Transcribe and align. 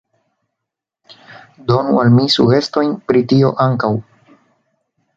Do 1.67 1.67
donu 1.73 2.01
al 2.05 2.11
mi 2.15 2.27
sugestojn 2.39 2.99
pri 3.09 3.25
tio 3.35 3.55
ankaŭ. 3.71 3.95